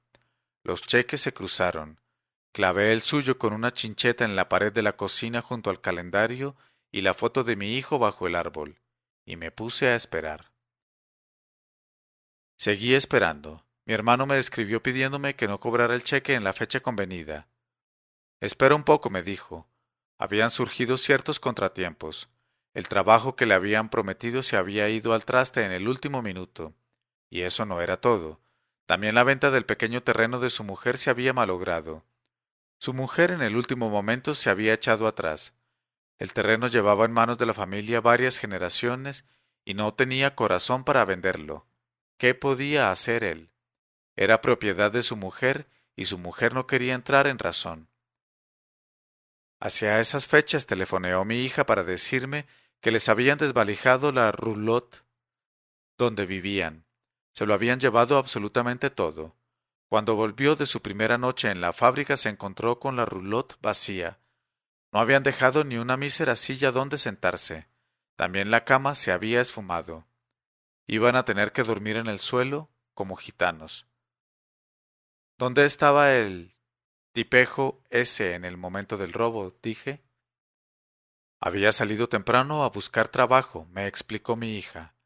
[0.62, 1.98] Los cheques se cruzaron.
[2.58, 6.56] Clavé el suyo con una chincheta en la pared de la cocina junto al calendario
[6.90, 8.80] y la foto de mi hijo bajo el árbol,
[9.24, 10.50] y me puse a esperar.
[12.56, 13.64] Seguí esperando.
[13.86, 17.46] Mi hermano me escribió pidiéndome que no cobrara el cheque en la fecha convenida.
[18.40, 19.68] Espera un poco, me dijo.
[20.18, 22.28] Habían surgido ciertos contratiempos.
[22.74, 26.74] El trabajo que le habían prometido se había ido al traste en el último minuto.
[27.30, 28.40] Y eso no era todo.
[28.84, 32.04] También la venta del pequeño terreno de su mujer se había malogrado.
[32.78, 35.52] Su mujer en el último momento se había echado atrás.
[36.18, 39.24] El terreno llevaba en manos de la familia varias generaciones
[39.64, 41.66] y no tenía corazón para venderlo.
[42.16, 43.50] ¿Qué podía hacer él?
[44.16, 47.88] Era propiedad de su mujer y su mujer no quería entrar en razón.
[49.60, 52.46] Hacia esas fechas telefoneó mi hija para decirme
[52.80, 55.04] que les habían desvalijado la roulotte
[55.96, 56.86] donde vivían.
[57.32, 59.37] Se lo habían llevado absolutamente todo.
[59.88, 64.20] Cuando volvió de su primera noche en la fábrica se encontró con la roulotte vacía.
[64.92, 67.68] No habían dejado ni una mísera silla donde sentarse.
[68.14, 70.06] También la cama se había esfumado.
[70.86, 73.86] Iban a tener que dormir en el suelo como gitanos.
[75.38, 76.52] ¿Dónde estaba el
[77.12, 79.56] tipejo ese en el momento del robo?
[79.62, 80.02] dije.
[81.40, 84.96] Había salido temprano a buscar trabajo, me explicó mi hija.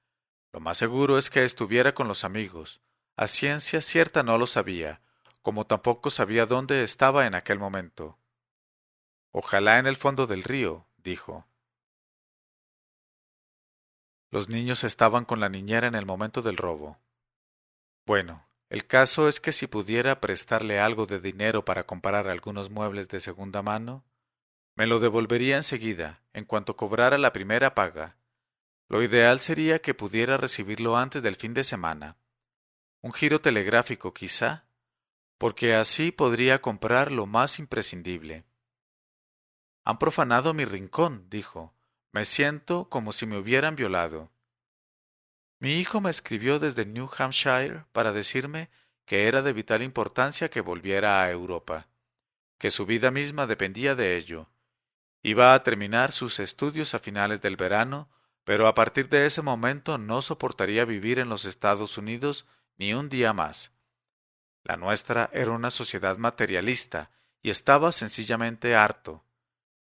[0.52, 2.80] Lo más seguro es que estuviera con los amigos.
[3.16, 5.02] A ciencia cierta no lo sabía,
[5.42, 8.18] como tampoco sabía dónde estaba en aquel momento.
[9.32, 11.46] Ojalá en el fondo del río, dijo.
[14.30, 16.98] Los niños estaban con la niñera en el momento del robo.
[18.06, 23.08] Bueno, el caso es que si pudiera prestarle algo de dinero para comprar algunos muebles
[23.08, 24.04] de segunda mano,
[24.74, 28.16] me lo devolvería enseguida, en cuanto cobrara la primera paga.
[28.88, 32.16] Lo ideal sería que pudiera recibirlo antes del fin de semana.
[33.02, 34.64] Un giro telegráfico, quizá,
[35.36, 38.44] porque así podría comprar lo más imprescindible.
[39.84, 41.74] Han profanado mi rincón, dijo.
[42.12, 44.30] Me siento como si me hubieran violado.
[45.58, 48.70] Mi hijo me escribió desde New Hampshire para decirme
[49.04, 51.88] que era de vital importancia que volviera a Europa,
[52.58, 54.48] que su vida misma dependía de ello.
[55.22, 58.08] Iba a terminar sus estudios a finales del verano,
[58.44, 62.46] pero a partir de ese momento no soportaría vivir en los Estados Unidos
[62.78, 63.72] ni un día más.
[64.64, 67.10] La nuestra era una sociedad materialista
[67.42, 69.24] y estaba sencillamente harto.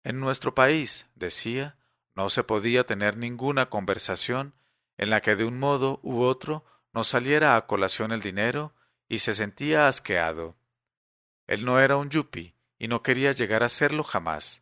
[0.04, 1.78] En nuestro país, decía,
[2.15, 4.54] no se podía tener ninguna conversación
[4.98, 8.76] en la que de un modo u otro no saliera a colación el dinero
[9.08, 10.58] y se sentía asqueado.
[11.48, 14.62] Él no era un yuppie y no quería llegar a serlo jamás.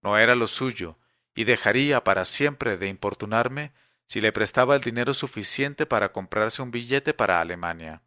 [0.00, 0.98] No era lo suyo
[1.34, 3.72] y dejaría para siempre de importunarme
[4.12, 8.02] si le prestaba el dinero suficiente para comprarse un billete para Alemania.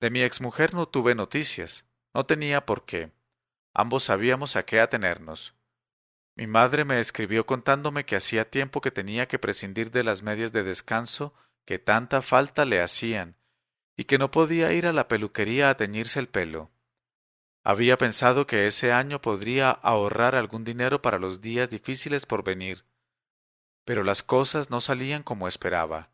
[0.00, 3.12] De mi exmujer no tuve noticias, no tenía por qué.
[3.72, 5.54] Ambos sabíamos a qué atenernos.
[6.34, 10.50] Mi madre me escribió contándome que hacía tiempo que tenía que prescindir de las medias
[10.50, 11.32] de descanso
[11.64, 13.36] que tanta falta le hacían,
[13.96, 16.72] y que no podía ir a la peluquería a teñirse el pelo.
[17.62, 22.84] Había pensado que ese año podría ahorrar algún dinero para los días difíciles por venir.
[23.84, 26.10] Pero las cosas no salían como esperaba.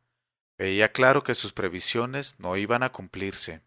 [0.59, 3.63] Veía claro que sus previsiones no iban a cumplirse.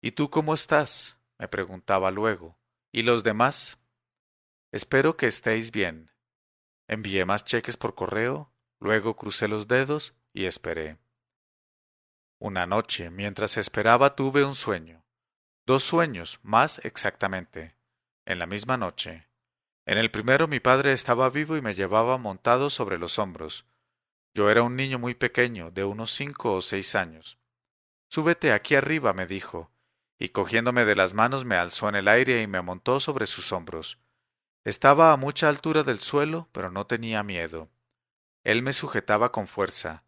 [0.00, 1.16] ¿Y tú cómo estás?
[1.38, 2.56] me preguntaba luego.
[2.92, 3.78] ¿Y los demás?
[4.70, 6.10] Espero que estéis bien.
[6.86, 10.98] Envié más cheques por correo, luego crucé los dedos y esperé.
[12.38, 15.04] Una noche, mientras esperaba, tuve un sueño.
[15.66, 17.74] Dos sueños, más exactamente,
[18.26, 19.26] en la misma noche.
[19.86, 23.66] En el primero mi padre estaba vivo y me llevaba montado sobre los hombros.
[24.34, 27.38] Yo era un niño muy pequeño, de unos cinco o seis años.
[28.08, 29.70] Súbete aquí arriba, me dijo,
[30.18, 33.52] y cogiéndome de las manos me alzó en el aire y me montó sobre sus
[33.52, 33.98] hombros.
[34.64, 37.68] Estaba a mucha altura del suelo, pero no tenía miedo.
[38.42, 40.04] Él me sujetaba con fuerza.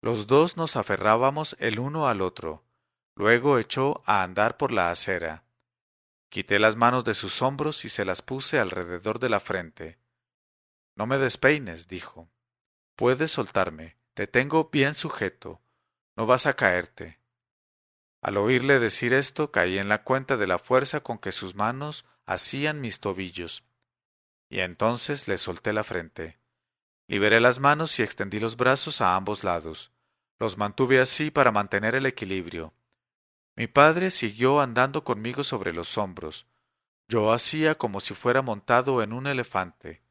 [0.00, 2.64] Los dos nos aferrábamos el uno al otro.
[3.14, 5.44] Luego echó a andar por la acera.
[6.30, 9.98] Quité las manos de sus hombros y se las puse alrededor de la frente.
[10.96, 12.30] No me despeines, dijo.
[12.96, 13.98] Puedes soltarme.
[14.14, 15.60] Te tengo bien sujeto.
[16.16, 17.20] No vas a caerte.
[18.22, 22.06] Al oírle decir esto caí en la cuenta de la fuerza con que sus manos
[22.24, 23.64] hacían mis tobillos
[24.50, 26.38] y entonces le solté la frente.
[27.06, 29.92] Liberé las manos y extendí los brazos a ambos lados.
[30.38, 32.74] Los mantuve así para mantener el equilibrio.
[33.60, 36.46] Mi padre siguió andando conmigo sobre los hombros.
[37.08, 40.02] Yo hacía como si fuera montado en un elefante.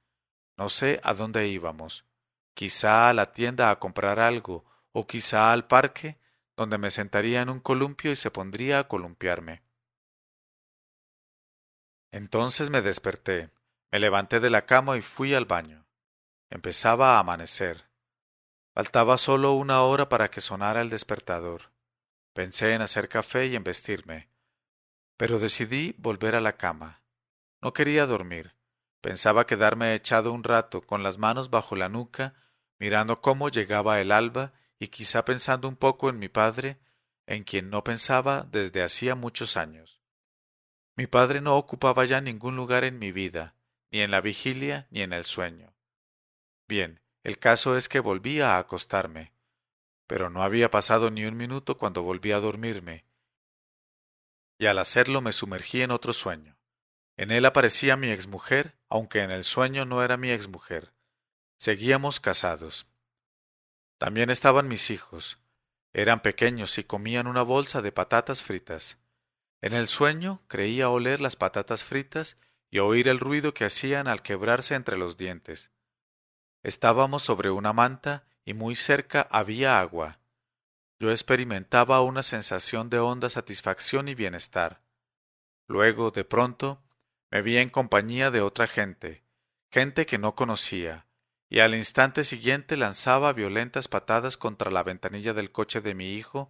[0.56, 2.06] No sé a dónde íbamos.
[2.54, 6.20] Quizá a la tienda a comprar algo, o quizá al parque,
[6.56, 9.64] donde me sentaría en un columpio y se pondría a columpiarme.
[12.12, 13.50] Entonces me desperté.
[13.92, 15.88] Me levanté de la cama y fui al baño.
[16.52, 17.90] Empezaba a amanecer.
[18.76, 21.72] Faltaba solo una hora para que sonara el despertador.
[22.40, 24.30] Pensé en hacer café y en vestirme.
[25.18, 27.04] Pero decidí volver a la cama.
[27.62, 28.56] No quería dormir.
[29.02, 32.36] Pensaba quedarme echado un rato con las manos bajo la nuca,
[32.78, 36.80] mirando cómo llegaba el alba y quizá pensando un poco en mi padre,
[37.28, 40.00] en quien no pensaba desde hacía muchos años.
[40.96, 43.56] Mi padre no ocupaba ya ningún lugar en mi vida,
[43.92, 45.74] ni en la vigilia ni en el sueño.
[46.70, 49.34] Bien, el caso es que volví a acostarme,
[50.10, 53.06] pero no había pasado ni un minuto cuando volví a dormirme,
[54.58, 56.58] y al hacerlo me sumergí en otro sueño.
[57.16, 60.96] En él aparecía mi exmujer, aunque en el sueño no era mi exmujer.
[61.60, 62.88] Seguíamos casados.
[64.00, 65.38] También estaban mis hijos.
[65.94, 68.98] Eran pequeños y comían una bolsa de patatas fritas.
[69.62, 72.36] En el sueño creía oler las patatas fritas
[72.72, 75.72] y oír el ruido que hacían al quebrarse entre los dientes.
[76.64, 80.18] Estábamos sobre una manta y muy cerca había agua.
[81.00, 84.82] Yo experimentaba una sensación de honda satisfacción y bienestar.
[85.68, 86.82] Luego, de pronto,
[87.30, 89.24] me vi en compañía de otra gente,
[89.70, 91.06] gente que no conocía,
[91.48, 96.50] y al instante siguiente lanzaba violentas patadas contra la ventanilla del coche de mi hijo,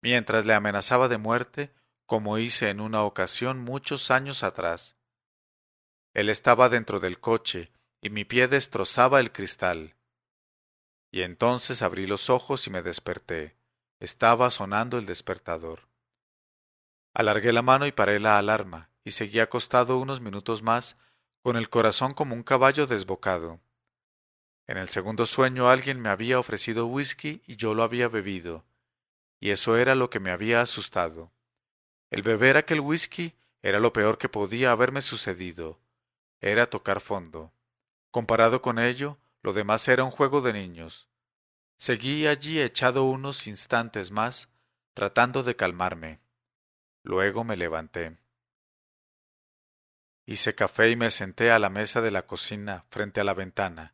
[0.00, 1.74] mientras le amenazaba de muerte,
[2.06, 4.96] como hice en una ocasión muchos años atrás.
[6.14, 9.94] Él estaba dentro del coche, y mi pie destrozaba el cristal.
[11.14, 13.54] Y entonces abrí los ojos y me desperté.
[14.00, 15.86] Estaba sonando el despertador.
[17.12, 20.96] Alargué la mano y paré la alarma, y seguí acostado unos minutos más,
[21.40, 23.60] con el corazón como un caballo desbocado.
[24.66, 28.64] En el segundo sueño alguien me había ofrecido whisky y yo lo había bebido,
[29.38, 31.30] y eso era lo que me había asustado.
[32.10, 35.78] El beber aquel whisky era lo peor que podía haberme sucedido,
[36.40, 37.52] era tocar fondo.
[38.10, 41.06] Comparado con ello, lo demás era un juego de niños.
[41.76, 44.48] Seguí allí echado unos instantes más,
[44.94, 46.20] tratando de calmarme.
[47.02, 48.16] Luego me levanté.
[50.24, 53.92] Hice café y me senté a la mesa de la cocina frente a la ventana.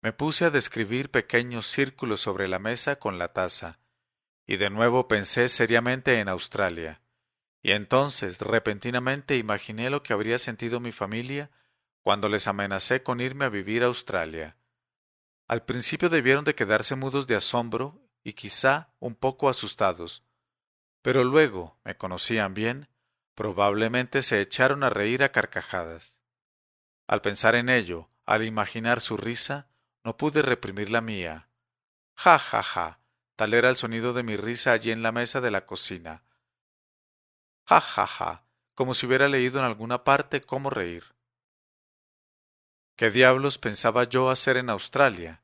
[0.00, 3.80] Me puse a describir pequeños círculos sobre la mesa con la taza,
[4.46, 7.02] y de nuevo pensé seriamente en Australia.
[7.60, 11.50] Y entonces repentinamente imaginé lo que habría sentido mi familia
[12.00, 14.56] cuando les amenacé con irme a vivir a Australia.
[15.48, 20.22] Al principio debieron de quedarse mudos de asombro y quizá un poco asustados,
[21.00, 22.88] pero luego me conocían bien,
[23.34, 26.20] probablemente se echaron a reír a carcajadas.
[27.06, 29.70] Al pensar en ello, al imaginar su risa,
[30.04, 31.48] no pude reprimir la mía.
[32.14, 33.00] Ja, ja, ja.
[33.36, 36.24] Tal era el sonido de mi risa allí en la mesa de la cocina.
[37.64, 38.44] Ja, ja, ja.
[38.74, 41.14] Como si hubiera leído en alguna parte cómo reír.
[42.98, 45.40] ¿Qué diablos pensaba yo hacer en Australia?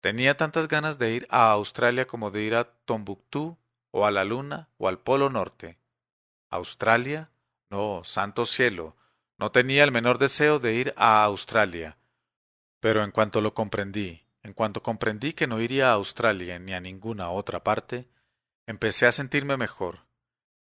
[0.00, 3.58] Tenía tantas ganas de ir a Australia como de ir a Tombuctú,
[3.90, 5.76] o a la Luna, o al Polo Norte.
[6.50, 7.30] ¿Australia?
[7.68, 8.94] No, santo cielo.
[9.38, 11.98] No tenía el menor deseo de ir a Australia.
[12.78, 16.80] Pero en cuanto lo comprendí, en cuanto comprendí que no iría a Australia ni a
[16.80, 18.06] ninguna otra parte,
[18.66, 20.04] empecé a sentirme mejor.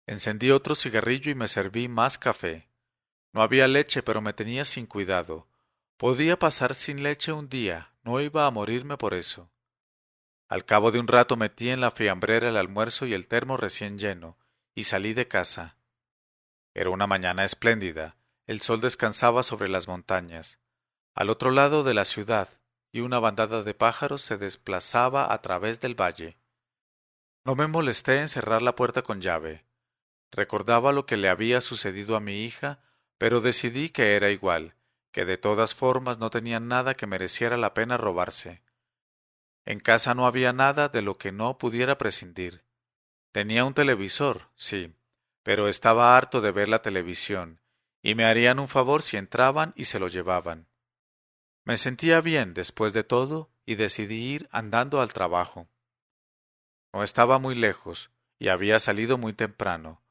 [0.06, 2.68] Encendí otro cigarrillo y me serví más café.
[3.32, 5.49] No había leche, pero me tenía sin cuidado.
[6.00, 9.52] Podía pasar sin leche un día, no iba a morirme por eso.
[10.48, 13.98] Al cabo de un rato metí en la fiambrera el almuerzo y el termo recién
[13.98, 14.38] lleno,
[14.74, 15.76] y salí de casa.
[16.72, 20.58] Era una mañana espléndida, el sol descansaba sobre las montañas.
[21.14, 22.48] Al otro lado de la ciudad,
[22.92, 26.38] y una bandada de pájaros se desplazaba a través del valle.
[27.44, 29.66] No me molesté en cerrar la puerta con llave.
[30.30, 32.80] Recordaba lo que le había sucedido a mi hija,
[33.18, 34.76] pero decidí que era igual,
[35.12, 38.62] que de todas formas no tenían nada que mereciera la pena robarse.
[39.64, 42.64] En casa no había nada de lo que no pudiera prescindir.
[43.32, 44.94] Tenía un televisor, sí,
[45.42, 47.60] pero estaba harto de ver la televisión,
[48.02, 50.68] y me harían un favor si entraban y se lo llevaban.
[51.64, 55.68] Me sentía bien después de todo y decidí ir andando al trabajo.
[56.92, 60.02] No estaba muy lejos y había salido muy temprano.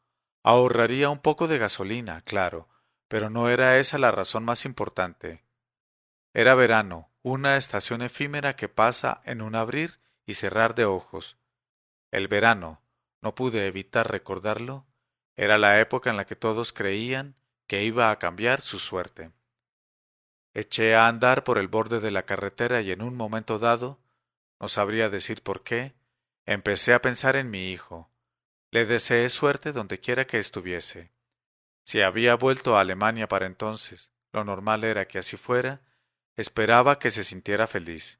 [0.43, 2.69] Ahorraría un poco de gasolina, claro,
[3.09, 5.43] pero no era esa la razón más importante.
[6.33, 11.37] Era verano, una estación efímera que pasa en un abrir y cerrar de ojos.
[12.11, 12.81] El verano,
[13.21, 14.85] no pude evitar recordarlo,
[15.35, 17.35] era la época en la que todos creían
[17.67, 19.31] que iba a cambiar su suerte.
[20.53, 23.99] Eché a andar por el borde de la carretera y en un momento dado,
[24.59, 25.95] no sabría decir por qué,
[26.45, 28.11] empecé a pensar en mi hijo.
[28.69, 31.11] Le deseé suerte donde quiera que estuviese.
[31.89, 35.81] Si había vuelto a Alemania para entonces, lo normal era que así fuera,
[36.35, 38.19] esperaba que se sintiera feliz.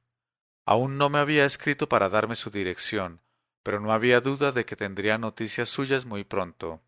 [0.66, 3.22] Aún no me había escrito para darme su dirección,
[3.62, 6.82] pero no había duda de que tendría noticias suyas muy pronto.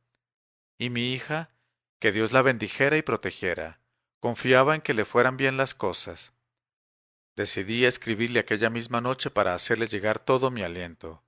[0.79, 1.51] Y mi hija,
[1.99, 3.79] que Dios la bendijera y protegiera.
[4.19, 6.33] Confiaba en que le fueran bien las cosas.
[7.35, 11.23] Decidí escribirle aquella misma noche para hacerle llegar todo mi aliento.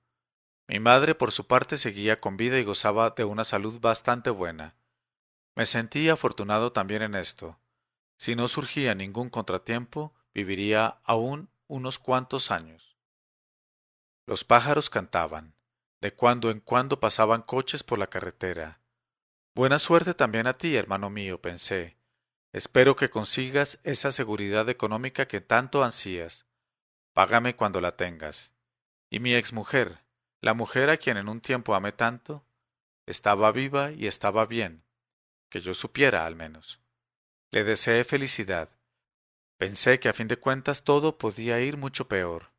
[0.66, 4.74] Mi madre, por su parte, seguía con vida y gozaba de una salud bastante buena.
[5.56, 7.58] Me sentí afortunado también en esto.
[8.16, 12.96] Si no surgía ningún contratiempo, viviría aún unos cuantos años.
[14.26, 15.54] Los pájaros cantaban.
[16.00, 18.80] De cuando en cuando pasaban coches por la carretera.
[19.54, 21.96] Buena suerte también a ti, hermano mío, pensé.
[22.52, 26.46] Espero que consigas esa seguridad económica que tanto ansías.
[27.14, 28.52] Págame cuando la tengas.
[29.08, 30.04] Y mi exmujer,
[30.40, 32.44] la mujer a quien en un tiempo amé tanto,
[33.06, 34.83] estaba viva y estaba bien,
[35.54, 36.80] que yo supiera al menos.
[37.52, 38.70] Le deseé felicidad.
[39.56, 42.50] Pensé que a fin de cuentas todo podía ir mucho peor.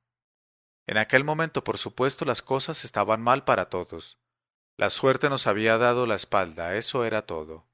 [0.88, 4.18] En aquel momento, por supuesto, las cosas estaban mal para todos.
[4.78, 7.68] La suerte nos había dado la espalda, eso era todo.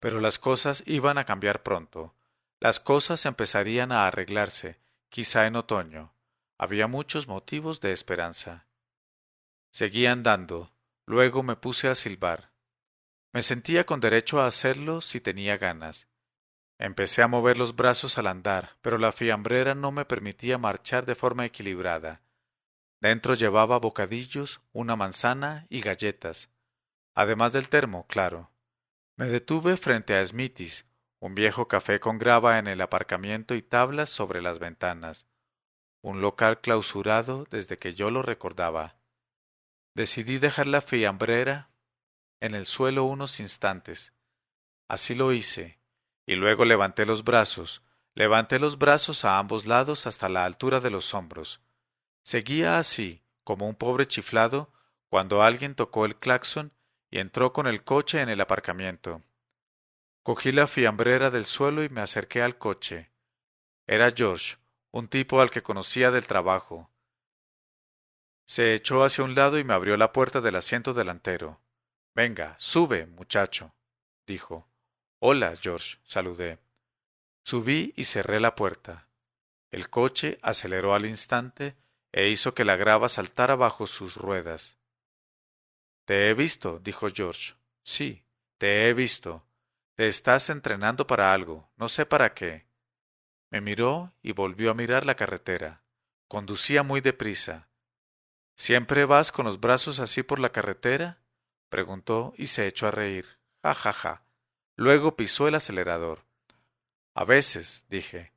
[0.00, 2.16] Pero las cosas iban a cambiar pronto.
[2.58, 6.12] Las cosas empezarían a arreglarse, quizá en otoño.
[6.58, 8.66] Había muchos motivos de esperanza.
[9.70, 10.72] Seguí andando.
[11.04, 12.55] Luego me puse a silbar.
[13.36, 16.08] Me sentía con derecho a hacerlo si tenía ganas.
[16.78, 21.14] Empecé a mover los brazos al andar, pero la fiambrera no me permitía marchar de
[21.14, 22.22] forma equilibrada.
[22.98, 26.48] Dentro llevaba bocadillos, una manzana y galletas,
[27.14, 28.52] además del termo, claro.
[29.16, 30.86] Me detuve frente a Smithy's,
[31.20, 35.26] un viejo café con grava en el aparcamiento y tablas sobre las ventanas,
[36.00, 38.96] un local clausurado desde que yo lo recordaba.
[39.94, 41.68] Decidí dejar la fiambrera
[42.40, 44.12] en el suelo unos instantes.
[44.88, 45.78] Así lo hice,
[46.26, 47.82] y luego levanté los brazos,
[48.14, 51.60] levanté los brazos a ambos lados hasta la altura de los hombros.
[52.22, 54.72] Seguía así, como un pobre chiflado,
[55.08, 56.72] cuando alguien tocó el claxon
[57.10, 59.22] y entró con el coche en el aparcamiento.
[60.22, 63.12] Cogí la fiambrera del suelo y me acerqué al coche.
[63.86, 64.56] Era George,
[64.90, 66.90] un tipo al que conocía del trabajo.
[68.44, 71.60] Se echó hacia un lado y me abrió la puerta del asiento delantero.
[72.16, 73.74] Venga, sube, muchacho,
[74.26, 74.66] dijo.
[75.18, 76.58] Hola, George, saludé.
[77.44, 79.10] Subí y cerré la puerta.
[79.70, 81.76] El coche aceleró al instante
[82.12, 84.78] e hizo que la grava saltara bajo sus ruedas.
[86.06, 87.52] Te he visto, dijo George.
[87.82, 88.24] Sí,
[88.56, 89.46] te he visto.
[89.94, 92.66] Te estás entrenando para algo, no sé para qué.
[93.50, 95.84] Me miró y volvió a mirar la carretera.
[96.28, 97.68] Conducía muy deprisa.
[98.56, 101.20] ¿Siempre vas con los brazos así por la carretera?
[101.76, 103.38] Preguntó y se echó a reír.
[103.62, 104.22] Ja, ja, ja.
[104.76, 106.24] Luego pisó el acelerador.
[107.12, 108.32] A veces, dije.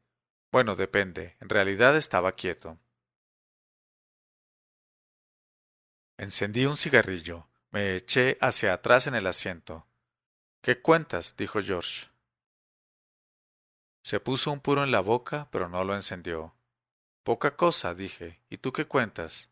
[0.51, 1.37] Bueno, depende.
[1.39, 2.77] En realidad estaba quieto.
[6.17, 7.47] Encendí un cigarrillo.
[7.71, 9.87] Me eché hacia atrás en el asiento.
[10.61, 11.37] ¿Qué cuentas?
[11.37, 12.07] dijo George.
[14.03, 16.57] Se puso un puro en la boca, pero no lo encendió.
[17.23, 18.41] Poca cosa, dije.
[18.49, 19.49] ¿Y tú qué cuentas?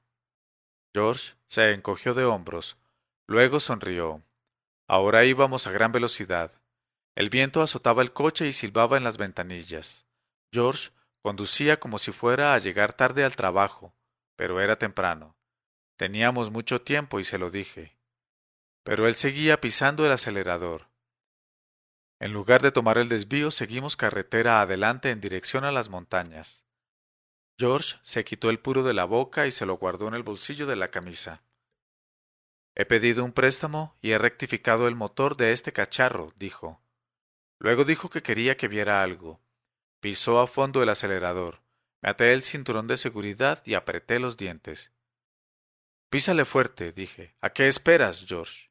[0.93, 2.77] George se encogió de hombros.
[3.27, 4.23] Luego sonrió.
[4.87, 6.53] Ahora íbamos a gran velocidad.
[7.13, 10.07] El viento azotaba el coche y silbaba en las ventanillas.
[10.53, 13.93] George conducía como si fuera a llegar tarde al trabajo,
[14.37, 15.35] pero era temprano.
[15.97, 17.97] Teníamos mucho tiempo y se lo dije.
[18.83, 20.87] Pero él seguía pisando el acelerador.
[22.19, 26.65] En lugar de tomar el desvío, seguimos carretera adelante en dirección a las montañas.
[27.59, 30.65] George se quitó el puro de la boca y se lo guardó en el bolsillo
[30.65, 31.43] de la camisa.
[32.79, 36.79] He pedido un préstamo y he rectificado el motor de este cacharro, dijo.
[37.57, 39.41] Luego dijo que quería que viera algo.
[39.99, 41.63] Pisó a fondo el acelerador.
[42.03, 44.91] Me até el cinturón de seguridad y apreté los dientes.
[46.11, 47.33] Písale fuerte, dije.
[47.41, 48.69] ¿A qué esperas, George?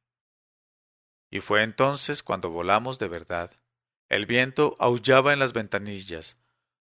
[1.28, 3.50] Y fue entonces cuando volamos de verdad.
[4.08, 6.36] El viento aullaba en las ventanillas.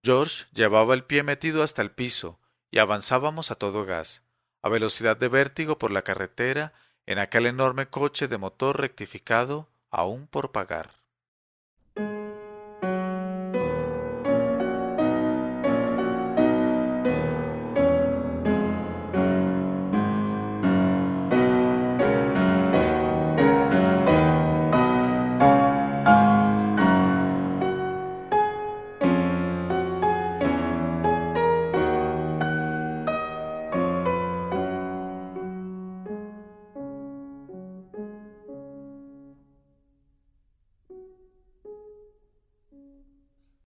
[0.04, 2.38] George llevaba el pie metido hasta el piso
[2.70, 4.22] y avanzábamos a todo gas,
[4.62, 6.72] a velocidad de vértigo por la carretera
[7.07, 10.99] en aquel enorme coche de motor rectificado aún por pagar.